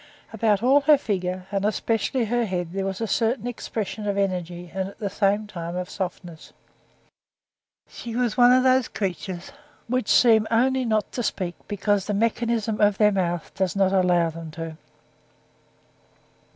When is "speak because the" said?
11.21-12.15